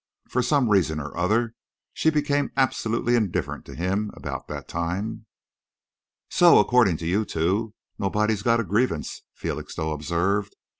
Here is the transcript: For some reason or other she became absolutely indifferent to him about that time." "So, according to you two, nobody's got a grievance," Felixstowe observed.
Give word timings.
For 0.29 0.41
some 0.41 0.67
reason 0.69 0.99
or 0.99 1.15
other 1.15 1.53
she 1.93 2.09
became 2.09 2.49
absolutely 2.57 3.13
indifferent 3.13 3.65
to 3.65 3.75
him 3.75 4.09
about 4.15 4.47
that 4.47 4.67
time." 4.67 5.27
"So, 6.31 6.57
according 6.57 6.97
to 6.97 7.05
you 7.05 7.23
two, 7.23 7.75
nobody's 7.99 8.41
got 8.41 8.59
a 8.59 8.63
grievance," 8.63 9.21
Felixstowe 9.35 9.91
observed. 9.91 10.55